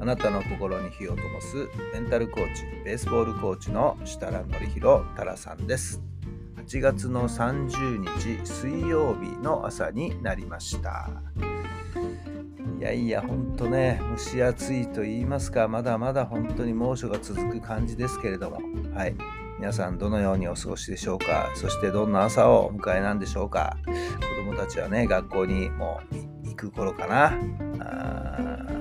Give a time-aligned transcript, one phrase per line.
[0.00, 6.00] あなたの心に火を灯すメンタルコーチベースボールコーチの設楽範弘太良さんです。
[6.56, 11.10] 8月の30日水曜日の朝になりました。
[12.78, 18.60] いやいやほんとね蒸し暑いと言いますかまだまだ本当に猛暑が続く感じですけれども。
[18.94, 19.16] はい。
[19.58, 21.50] 皆さんどのようにお過ごしでしょうか。
[21.56, 23.76] そしてどんな朝をお迎えなんでしょうか。
[23.84, 26.00] 子供たちはね学校にも
[26.44, 27.32] う行く頃かな。
[27.80, 28.77] あー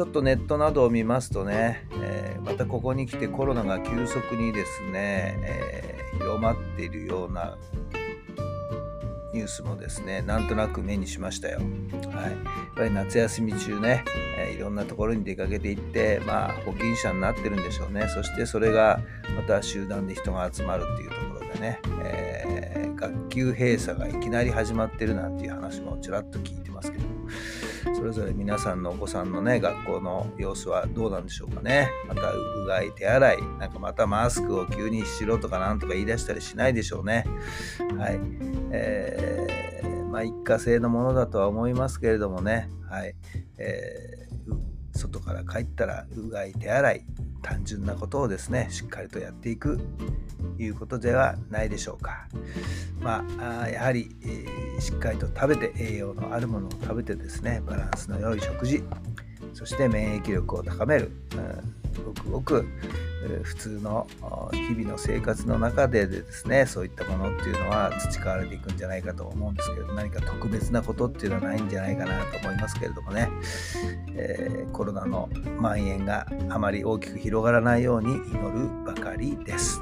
[0.00, 7.58] ちょっとネットなどを見ますとね、えーまたここに来てコロナが急速にですね、えー広まっているような
[9.34, 11.58] ニュースもですねなんとなく目にしましたよ。
[11.58, 12.34] はい、やっ
[12.74, 14.02] ぱり夏休み中ね、
[14.38, 18.08] えーいろんなところに出かけていって、まあ、保菌者になってるんでしょうね。
[18.08, 19.00] そしてそれが
[19.36, 22.70] また集団で人が集まるっていうところでね、えー
[23.00, 27.28] 学級閉鎖がいきなり始まってるなんていう話もちらっと聞いてますけども
[27.94, 31.88] それぞれ皆さんのお子さんのね学校の様子はどうなんでしょうかね。
[32.08, 37.24] またうがい手洗いなんかまたマスクを急にしろとかなんとか言い出したりしないでしょうね。
[37.98, 38.20] はい。
[38.72, 39.70] えー
[40.10, 42.68] まあ一過性のものだとは思いますけれどもね。
[42.88, 43.14] はい、
[43.58, 44.30] えー
[44.92, 47.06] 外から帰ったらうがい手洗い
[47.42, 49.80] 単純なことをですねしっかりとやっていく
[50.58, 52.28] いうことではないでしょうか。
[53.00, 54.44] まあ、やはり、え
[54.80, 58.82] しっかりと食べて栄養のあるものを食べてですねバランスの良い食事
[59.54, 62.66] そして免疫力を高める、うんごくごく
[63.42, 64.06] 普通の
[64.52, 73.28] 日々の生活の中でですねそういったものっていうのは培われていくんじゃないかと思うんですけど何か特別なことっていうのはないんじゃないかなと思いますけれどもね、
[74.14, 79.80] えーコロナの蔓延があまり大きく広がらないように祈るばかりです。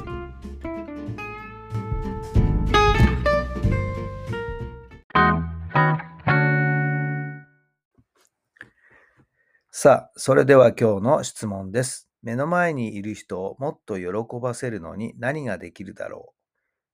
[9.80, 12.08] さあ、それでは今日の質問です。
[12.20, 16.34] 目の前にいる人をもっと喜ばせるのに何ができるだろ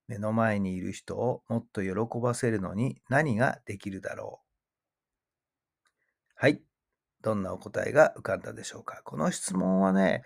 [0.08, 5.84] う目の前にいる人をもっと喜ばせるのに何ができるだろう
[6.34, 6.60] はい。
[7.22, 10.22] どんなお答えが浮かんだでしょうかこの質問はね、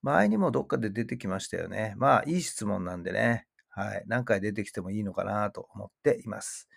[0.00, 1.92] 前にもどっかで出てきましたよね。
[1.98, 3.46] まあ、いい質問なんでね。
[3.68, 4.04] はい。
[4.06, 6.70] 何回出てきてもいいのかなと思っています。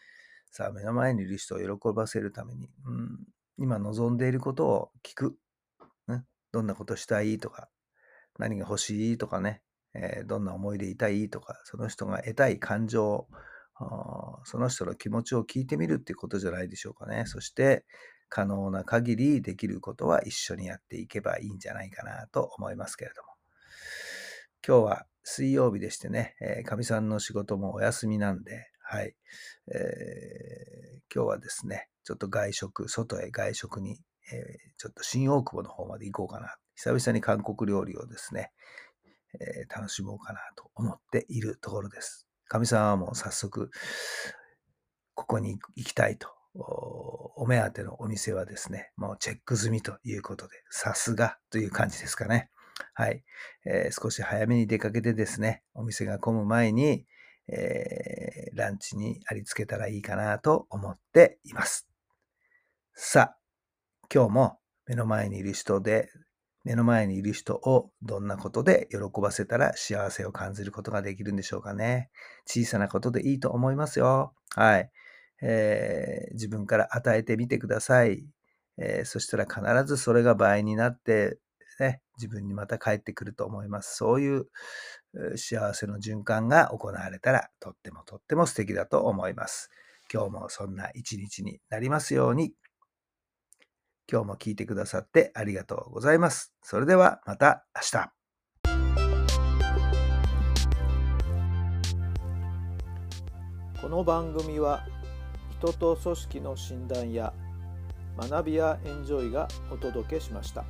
[0.52, 3.20] さあ、目の前にいる人を喜ばせるために、うん、
[3.58, 5.38] 今望んでいることを聞く。
[6.08, 7.70] ね、どんなことしたいとか、
[8.40, 9.62] 何が欲しいとかね、
[9.94, 13.28] えーどんな思いでいたいとか、その人が得たい感情、
[14.46, 17.26] その人の気持ちを聞いてみるっていうことじゃないでしょうかね。
[17.26, 17.86] そして、
[18.30, 23.28] 可能な限りできることは一緒にやっていけばいいんじゃないかなと思いますけれども。
[24.66, 29.16] 今日は水曜日でしてね、えーかみさんの仕事もお休みなんで、はい。
[29.72, 34.00] えー今日はですね、ちょっと外食、外へ外食に、
[34.32, 36.56] えーちょっと新大久保の方まで行こうかな。
[36.76, 38.52] 久々に韓国料理をですね、
[39.40, 42.28] えー楽しもうかなと思っているところです。
[42.48, 43.72] かみさんはもう早速、
[45.16, 52.50] ここに行きたいと、お目当てのお店はですね、もうチェック済みということで、さすがという感じですかね。
[52.94, 53.24] はい、
[53.66, 57.06] えー少し早めに出かけてですね、お店が混む前に、
[57.48, 61.93] えーランチにありつけたらいいかなと思っています。
[62.96, 63.38] さあ、
[64.14, 66.10] 今日も目の前にいる人で、
[66.64, 72.12] 目の前にいる人をどんなことで喜ばせたら幸せを感じることができるんでしょうかね。
[72.46, 74.36] 小さなことでいいと思いますよ。
[74.56, 74.92] はい。
[75.42, 78.24] えー自分から与えてみてください。
[78.78, 81.40] えーそしたら必ずそれが倍になって、
[81.80, 83.98] ね、自分にまた返ってくると思います。
[83.98, 84.46] そういう
[85.36, 89.72] 幸せの循環が行われたらとってもとっても素敵だと思います。
[90.14, 92.54] 今日もそんな一日になりますように。
[94.12, 96.54] 今日も聞いてくださってありがとうございます。
[96.62, 98.12] それではまた明日。
[103.82, 104.86] この番組は
[105.60, 107.34] 人と組織の診断や
[108.18, 110.64] 学びやエンジョイがお届けしました。